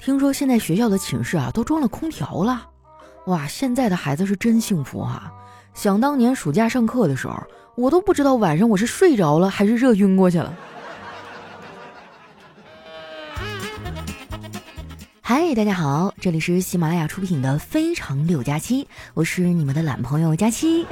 [0.00, 2.66] 听说现在学校的寝室啊都装了空调了，
[3.26, 3.46] 哇！
[3.46, 5.30] 现在的孩子是真幸福啊。
[5.74, 7.36] 想当年暑假上课的时候，
[7.76, 10.54] 我都不知道晚上我是睡着了还是热晕过去了。
[15.20, 18.84] 嗨，大家好，这里是喜马拉雅出品的《非常六加七》，
[19.14, 20.86] 我是你们的懒朋友佳期。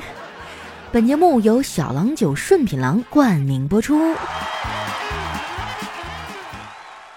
[0.92, 3.98] 本节目由小郎酒顺品郎冠名播出。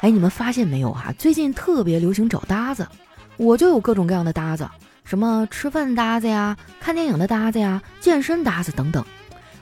[0.02, 1.14] 哎，你们发现没有哈？
[1.18, 2.88] 最近特别流行找搭子，
[3.36, 4.66] 我就有各种各样的搭子，
[5.04, 9.04] 什么吃饭搭子呀、看电影的搭子呀、健身搭子等等。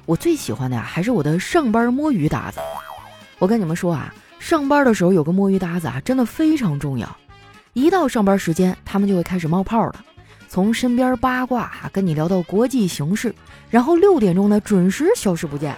[0.05, 2.59] 我最喜欢的呀，还是我的上班摸鱼搭子。
[3.40, 7.17] 我跟你们说啊，上班的时候有个摸鱼搭子啊，真的非常重要。
[7.73, 10.06] 一到上班时间，他们就会开始冒泡了，
[10.48, 13.34] 从身边八卦啊跟你聊到国际形势，
[13.72, 15.76] 然后六点钟呢准时消失不见，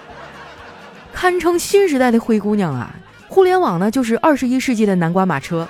[1.13, 2.93] 堪称新时代的灰姑娘啊！
[3.29, 5.67] 互联网呢，就是二十一世纪的南瓜马车。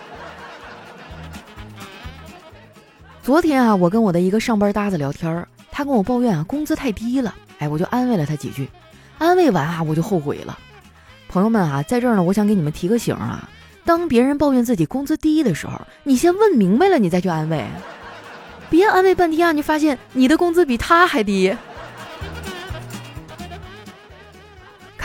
[3.22, 7.36] 昨天啊，我跟我的一个上班搭子聊天儿，他跟我抱怨啊，工资太低了。
[7.60, 8.68] 哎，我就安慰了他几句，
[9.18, 10.58] 安慰完啊，我就后悔了。
[11.28, 13.48] 朋友们啊，在这儿呢，我想给你们提个醒啊，
[13.84, 17.68] 当别人抱怨自己工资低的时候，你先问明白了，你再去安慰，
[18.70, 21.56] 别安慰半天啊，你发现你的工资比他还低。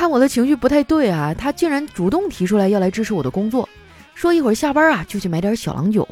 [0.04, 3.66] 看我的情绪不太对啊，他竟然主动提出来要来支持我的工作，
[4.14, 6.06] 说一会儿下班啊就去买点小郎酒。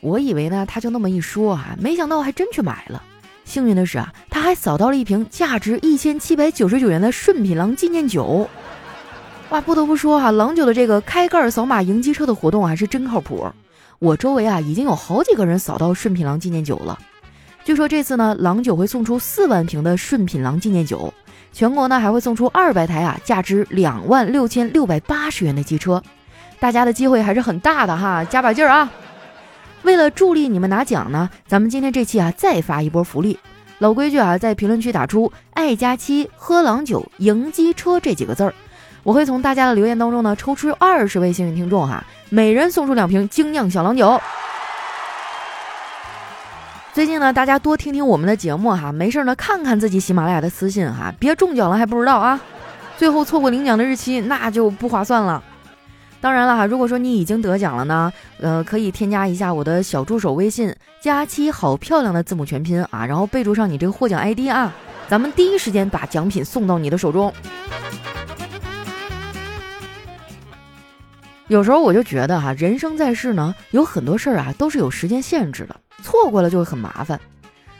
[0.00, 3.02] 我以为呢他就那么一说啊，没想到还真去买了。
[3.44, 8.48] 幸运的是啊，他还扫到了一瓶价值一千七百九十九元的顺品郎纪念酒。
[9.48, 13.44] 哇，不得不说啊，郎酒的这个开盖扫码迎机车的活动还是真靠谱。
[13.98, 16.96] 我周围啊已经有好几个人扫到顺品郎纪念酒了。
[17.64, 21.12] 据说这次呢，郎酒会送出四万瓶的顺品郎纪念酒。
[21.52, 26.02] 全国呢还会送出二百台啊，价值两万六千六百八十元的机车，
[26.58, 28.90] 大家的机会还是很大的哈，加把劲儿啊！
[29.82, 33.38] 为了助力你们拿奖呢，咱们今天这期啊再发一波福利，
[33.78, 38.54] 老规矩啊，在评论区打出“爱佳期喝郎酒赢机车”这几个字儿，
[39.02, 44.20] 我会从大家的留言当中呢抽出二十位幸运听众哈，每人送出两瓶精酿小郎酒。
[46.92, 52.40] 最近呢，大家多听听我们的节目哈，没事呢看看自己喜马拉雅的私信哈，别中奖了还不知道啊，
[52.98, 55.42] 最后错过领奖的日期那就不划算了。
[56.20, 64.74] 当然了哈，如果说你已经得奖了呢，呃，可以添加一下我的小助手微信“佳期好漂亮”的字母全拼啊，然后备注上你这个获奖 ID 啊，
[65.08, 67.32] 咱们第一时间把奖品送到你的手中。
[71.50, 77.20] 有时候我就觉得哈，人生在世呢，有很多事儿啊都是有时间限制的，错过了就会很麻烦。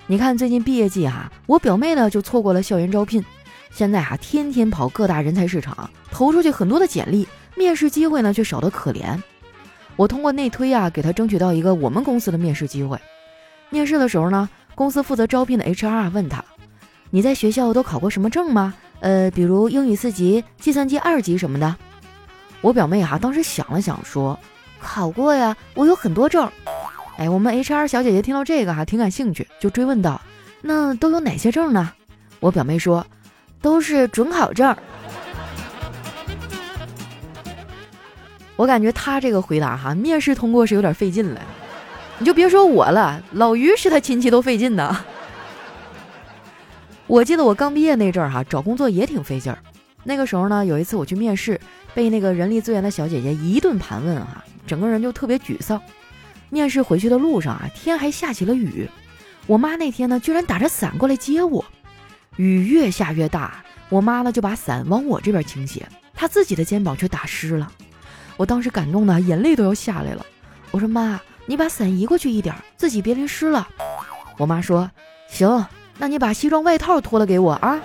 [0.09, 3.25] 你看最近毕业季哈，我表妹呢就错过了校园招聘，
[3.71, 9.17] 现在哈天天跑各大人才市场，投出去很多的简历，面试机会呢却少得可怜。
[9.95, 12.99] 我通过内推啊，给她争取到一个我们公司的面试机会。
[13.69, 16.45] 面试的时候呢，公司负责招聘的 HR 问他
[17.11, 18.75] ：“你在学校都考过什么证吗？
[18.99, 21.77] 呃，比如英语四级、计算机二级什么的。”
[22.63, 24.39] 我表妹哈当时想了想，说
[24.81, 26.51] ：“考过呀，我有很多证。”
[27.17, 30.21] 哎，我们 HR 小姐姐听到这个哈挺感兴趣，就追问道
[30.63, 31.93] ：“那都有哪些证呢？”
[32.41, 33.07] 我表妹说
[33.61, 34.75] ：“都是准考证。”
[38.57, 41.41] 我感觉她这个回答哈，面试通过是有点费劲了。
[42.19, 45.03] 你就别说我了，老于是他亲戚都费劲呢。
[47.07, 49.59] 我记得我刚毕业那阵儿哈，找工作也挺费劲儿。
[50.05, 51.59] 那个时候呢，有一次我去面试。
[51.95, 55.81] 被那个人力资源的小姐姐一顿盘问啊，整个人就特别沮丧。
[56.49, 58.89] 面试回去的路上啊，天还下起了雨。
[59.47, 61.65] 我妈那天呢，居然打着伞过来接我。
[62.37, 67.71] 雨越下越大，我妈呢就把伞往我这边倾斜，她自己的肩膀却打湿了。
[68.37, 70.25] 我当时感动的眼泪都要下来了。
[70.71, 73.69] 我说妈，你把伞移过去一点，自己别淋湿了。
[74.39, 74.91] 我妈说
[75.29, 75.67] 行，
[75.99, 77.81] 那你把西装外套脱了给我啊，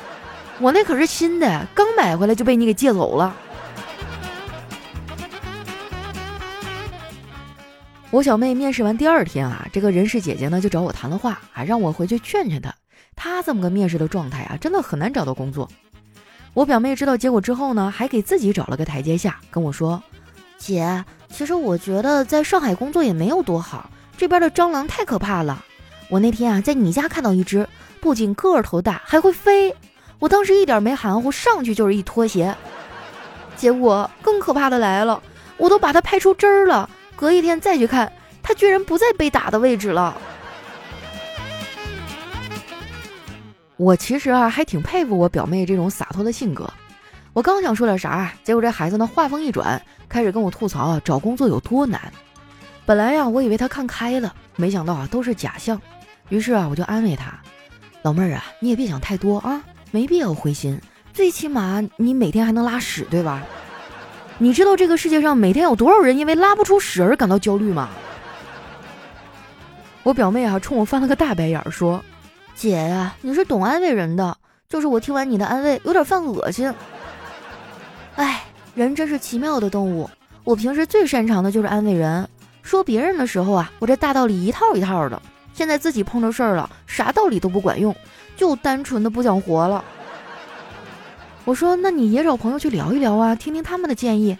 [0.60, 3.36] 我那可是新的，刚买回来就被你给借走了。
[8.16, 12.74] 我小妹面试完第二天啊，这个人事姐姐呢就找我谈了话啊，让我回去劝劝她。
[13.14, 15.70] 她这么个面试的状态啊，真的很难找到工作。
[16.54, 20.02] 我表妹知道结果之后呢，还给自己找了个台阶下，跟我说
[20.58, 25.66] ：“姐，其实我觉得在上海工作也没有多好，这边的蟑螂太可怕了。
[26.08, 27.68] 我那天啊在你家看到一只，
[28.00, 29.76] 不仅个头大，还会飞。
[30.20, 32.56] 我当时一点没含糊，上去就是一拖鞋。
[33.58, 35.22] 结果更可怕的来了，
[35.58, 38.12] 我都把它拍出汁儿了。”隔一天再去看，
[38.44, 40.16] 他居然不在被打的位置了。
[43.78, 46.72] 我其实啊还挺佩服我表妹这种洒脱的性格。
[47.34, 52.00] 我刚想说点啥，结果这孩子呢话锋一转，开始跟我吐槽啊找工作有多难。
[52.86, 55.82] 本来呀，我以为他看开了，没想到啊都是假象。
[56.30, 57.38] 于是啊，我就安慰他
[58.04, 60.80] ：“老妹儿啊，你也别想太多啊，没必要灰心。
[61.14, 63.44] 最起码你每天还能拉屎，对吧？
[64.38, 67.90] 你知道这个世界上每天有多少人因为拉不出屎而感到焦虑吗？”
[70.04, 72.04] 我表妹啊，冲我翻了个大白眼儿，说
[72.54, 74.38] ：“姐呀，你是懂安慰人的，
[74.70, 76.72] 就是我听完你的安慰，有点犯恶心。
[78.16, 78.44] 哎，
[78.76, 80.10] 人真是奇妙的动物。
[80.44, 82.28] 我平时最擅长的就是安慰人。”
[82.62, 85.22] 说别人的时候啊，我这大道理一套一套的。
[85.54, 87.96] 现在自己碰着事儿了，啥道理都不管用，
[88.36, 89.86] 就单纯的不想活了。
[91.46, 94.36] 我说，那你也找朋友去聊一聊啊，听听他们的建议。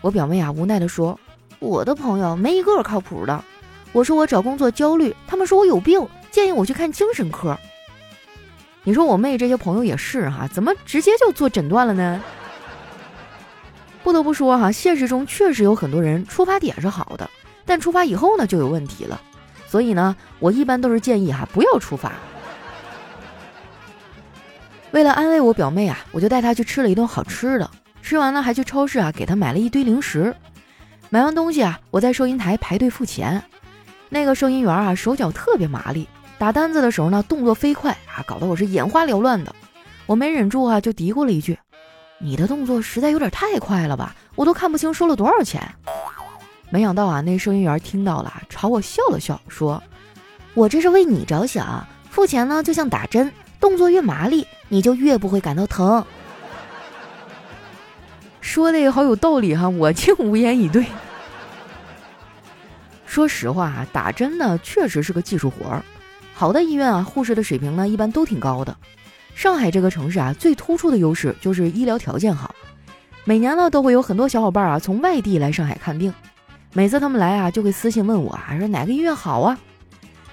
[0.00, 1.18] 我表妹啊无奈的说，
[1.58, 3.44] 我的朋友没一个靠谱的。
[3.92, 7.58] 我说我找工作焦虑，他们说我有病，建议我去看精神科。
[8.84, 12.22] 你说我妹这些朋友也是哈，怎么直接就做诊断了呢？
[14.04, 17.28] 不得不说哈，现实中确实有很多人出发点是好的。
[17.66, 19.20] 但出发以后呢，就有问题了，
[19.66, 22.12] 所以呢，我一般都是建议哈，不要出发。
[24.90, 27.70] 为了安慰我表妹啊，我就带她去吃了一顿好吃的，
[28.02, 30.34] 吃完呢，还去超市啊，给她买了一堆零食。
[31.10, 33.42] 买完东西啊，我在收银台排队付钱，
[34.08, 36.08] 那个收银员啊，手脚特别麻利，
[36.38, 39.54] 打单子的时候呢，动作飞快啊，搞得我是眼花缭乱的。
[40.06, 41.58] 我没忍住啊，就嘀咕了一句
[42.18, 45.62] ：“你的动作实在有点太快了吧，我都看不清收了多少钱。”
[46.70, 49.82] 没想到啊，那收银员听到了，朝我笑了笑，说
[50.54, 56.04] ：“我这是为你着想，付钱呢就像打针，动作越麻利，你就越不会感到疼。”
[58.40, 60.86] 说的也好有道理哈，我竟无言以对。
[63.04, 65.84] 说实话啊，打针呢确实是个技术活儿，
[66.34, 68.76] 好的医院啊，护士的水平呢一般都挺高的。
[69.34, 72.54] 上海这个城市啊，最突出的优势就是医疗条件好，
[73.24, 76.12] 每年呢都会有很多小伙伴啊从外地来上海看病。
[76.72, 79.58] 每次他们来啊，就会私信问我啊，说哪个医院好啊？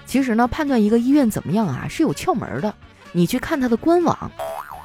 [0.06, 2.74] 其实呢，判断一个医院怎么样啊，是有窍门的。
[3.16, 4.30] 你去看它的官网，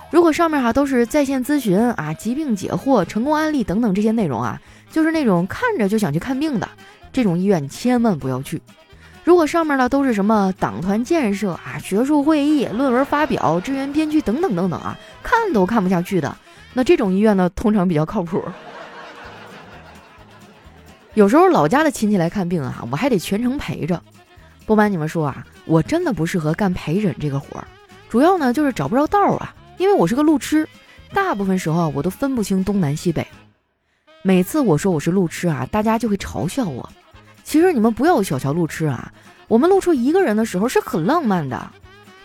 [0.10, 6.70] 如果上面哈都是在线咨询啊、疾病解惑、成功案例等等这些内容啊，就是那种看着就想去看病的
[7.12, 8.62] 这种医院，千万不要去。
[9.26, 16.34] 如果上面呢都是什么党团建设啊、学术会议、论文发表、支援编剧等等等等啊，看都看不下去的，
[16.74, 18.42] 那这种医院呢，通常比较靠谱。
[21.16, 24.02] 有时候老家的亲戚来看病啊，我还得全程陪着。
[24.66, 27.68] 不瞒你们说啊，我真的不适合干陪诊这个活儿，
[28.12, 29.56] 主要呢就是找不着道啊。
[29.78, 30.68] 因为我是个路痴，
[31.14, 33.26] 大部分时候我都分不清东南西北。
[34.22, 36.90] 每次我说我是路痴啊，大家就会嘲笑我。
[37.46, 39.14] 其实你们不要小瞧路痴啊，
[39.48, 41.72] 我们路出一个人的时候是很浪漫的。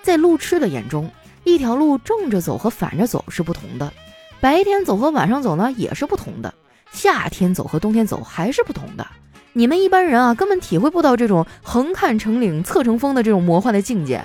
[0.02, 1.08] 在路痴的眼中，
[1.44, 3.92] 一条路正着走和反着走是不同的，
[4.40, 6.52] 白天走和晚上走呢也是不同的。
[6.90, 9.06] 夏天走和冬天走还是不同的，
[9.52, 14.20] 你们一般人啊根本体会不到这种横看成岭侧成峰的这种魔幻的境界。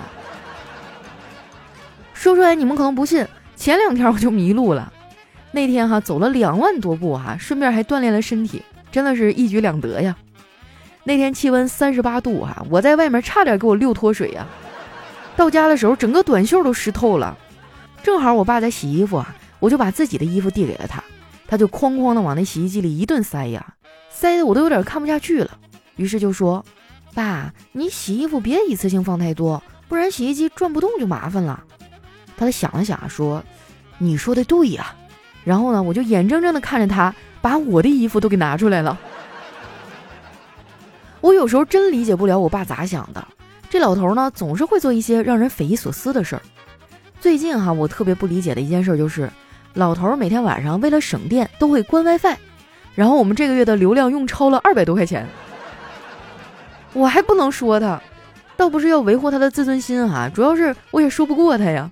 [2.22, 3.26] 说出来你们可能不信，
[3.56, 4.92] 前两天我就迷路了，
[5.50, 10.16] 那天哈走了两万多步哈，顺便还锻炼了身体，真的是一举两得呀。
[11.02, 14.46] 那天气温三十八度哈，我在外面差点给我溜脱水呀，
[15.34, 17.36] 到家的时候整个短袖都湿透了，
[18.04, 21.02] 正好我爸在洗衣服啊，我就把自己的衣服递给了他。
[21.48, 23.74] 他就哐哐的往那洗衣机里一顿塞呀，
[24.10, 25.50] 塞的我都有点看不下去了。
[25.96, 26.64] 于是就说
[27.14, 31.64] ：“爸，你洗衣服别一次性放太多，不然洗衣机转不动就麻烦了。”
[32.44, 33.42] 他想了想说
[33.98, 34.94] ：“你说的对呀。”
[35.44, 38.98] 然后呢，我就眼睁睁的看着他把我的衣服都给拿出来了。
[41.20, 43.26] 我有时候真理解不了我爸咋想的，
[43.70, 46.42] 这老头呢总是会做一些让人匪夷所思的事儿。
[47.20, 49.30] 最近哈，我特别不理解的一件事就是。
[49.74, 52.36] 老头每天晚上为了省电都会关 WiFi，
[52.94, 55.26] 然后我们这个月的流量用超了二百多块钱，
[56.92, 57.98] 我还不能说他，
[58.54, 61.90] 倒不是要维护他的自尊心哈，主要是我也说不过他呀。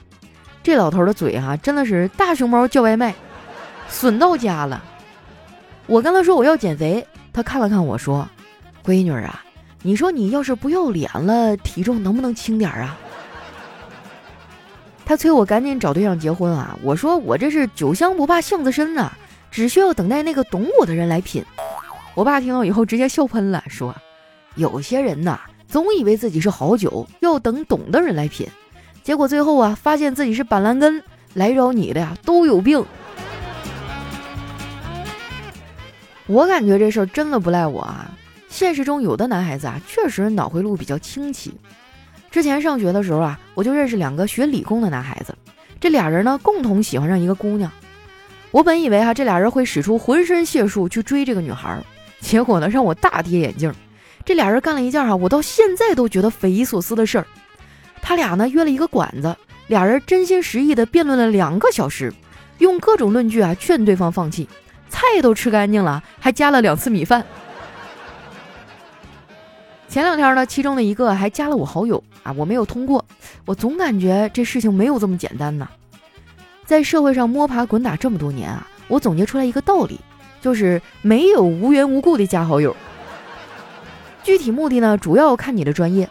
[0.62, 3.14] 这老头的嘴哈真的是大熊猫叫外卖，
[3.88, 4.82] 损到家了。
[5.86, 8.28] 我跟他说我要减肥，他看了看我说
[8.84, 9.42] ：“闺女啊，
[9.82, 12.96] 你说你要是不要脸了，体重能不能轻点啊？”
[15.04, 16.78] 他催我赶紧找对象结婚啊！
[16.84, 19.10] 我说我这是酒香不怕巷子深呐，
[19.50, 21.44] 只需要等待那个懂我的人来品。
[22.14, 23.92] 我爸听到以后直接笑喷了，说
[24.54, 28.46] ：“有些人呐，总以为自己是好酒，要等懂的人来品，
[29.02, 31.02] 结果最后啊，发现自己是板蓝根，
[31.34, 32.84] 来找你的呀都有病。”
[36.26, 38.08] 我感觉这事儿真的不赖我啊！
[38.48, 41.52] 现实中有的男孩子啊，确实脑回路比较清奇。
[42.30, 45.34] 之前上学的时候啊，我就认识两个学理工的男孩子，
[45.80, 47.72] 这俩人呢共同喜欢上一个姑娘。
[48.52, 51.82] 我本以为哈这俩人会使出浑身解数去追这个女孩，
[52.20, 53.74] 结果呢让我大跌眼镜。
[54.24, 57.26] 这俩人干了一件哈，我到现在都觉得匪夷所思的事儿。
[58.10, 59.36] 他俩呢约了一个馆子，
[59.68, 62.12] 俩人真心实意的辩论了两个小时，
[62.58, 64.48] 用各种论据啊劝对方放弃。
[64.88, 67.24] 菜都吃干净了，还加了两次米饭。
[69.88, 73.04] 前两天呢，其中的一个还加了我好友啊，我没有通过。
[73.44, 75.68] 我总感觉这事情没有这么简单呢。
[76.64, 80.00] 在社会上摸爬滚打这么多年啊，我总结出来一个道理，
[80.40, 82.74] 就是没有无缘无故的加好友。
[84.24, 86.10] 具体目的呢，主要看你的专业。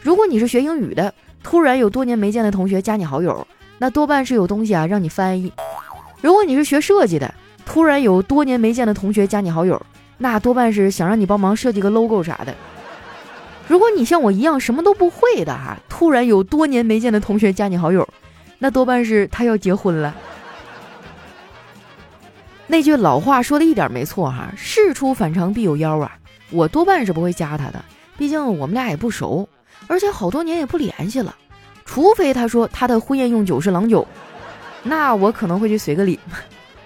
[0.00, 3.46] 如果你是学英语的，突然有多年没见的同学加你好友，
[3.78, 5.52] 那多半是有东西啊让你翻译。
[6.20, 7.32] 如果你是学设计的，
[7.64, 9.80] 突然有多年没见的同学加你好友，
[10.18, 12.54] 那多半是想让你帮忙设计个 logo 啥的。
[13.66, 18.06] 如果你像我一样什么都不会的哈，突然有多年没见的同学加你好友，
[18.58, 20.14] 那多半是他要结婚了。
[22.66, 26.18] 那句老话说的一点没错哈，事出反常必有妖啊！
[26.50, 27.84] 我多半是不会加他的，
[28.16, 29.48] 毕竟我们俩也不熟，
[29.86, 31.34] 而且好多年也不联系了。
[31.84, 34.06] 除非他说他的婚宴用酒是郎酒，
[34.82, 36.18] 那我可能会去随个礼。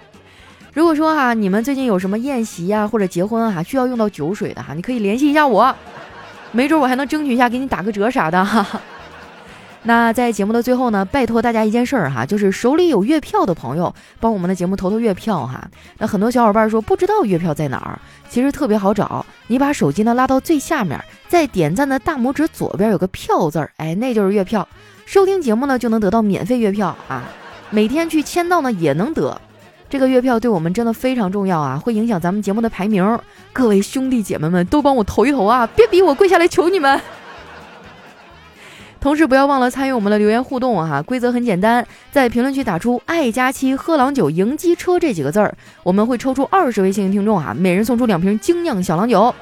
[0.73, 5.75] 如果说哈，你们最近有什么宴席呀或者结婚啊需要用到酒水的哈，你可以联系一下我。
[6.51, 8.81] 没准我还能争取一下，给你打个折啥的哈。
[9.85, 15.69] 那在节目的最后呢，拜托大家一件事儿哈，就是手里有月票的朋友，帮我们的节目投投月票哈。
[15.97, 17.99] 那很多小伙伴说不知道月票在哪儿，
[18.29, 20.97] 其实特别好找，你把手机呢拉到最下面，
[21.27, 24.65] 在点赞的大拇指左边有个票字儿，哎，那就是月票。
[25.05, 27.23] 收听节目呢就能得到免费月票啊，
[27.69, 29.39] 每天去签到呢也能得。
[29.89, 33.19] 这个月票对我们真的非常重要啊，会影响咱们节目的排名。
[33.51, 36.99] 各位兄弟姐妹们都帮我投一投啊，别逼我跪下来求你们。
[39.03, 49.35] 同时不要忘了参与我们的留言互动啊，规则很简单，在评论区打出“爱佳期喝郎酒迎机车”这几个字儿，我们会抽出二十位幸运听众啊，每人送出两瓶精酿小郎酒。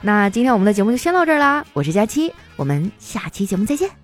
[0.00, 4.03] 那今天我们的节目就先到这儿啦，我是佳期，我们下期节目再见。